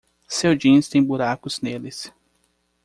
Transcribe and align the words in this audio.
Seu 0.27 0.55
jeans 0.55 0.89
tem 0.89 0.99
buracos 1.03 1.61
neles. 1.61 2.11